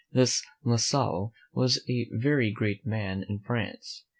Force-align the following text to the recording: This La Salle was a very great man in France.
This 0.11 0.43
La 0.63 0.77
Salle 0.77 1.31
was 1.53 1.87
a 1.87 2.09
very 2.11 2.51
great 2.51 2.87
man 2.87 3.21
in 3.29 3.37
France. 3.37 4.03